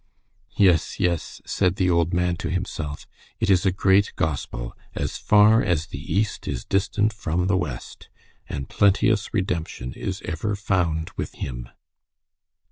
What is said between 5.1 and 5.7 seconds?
far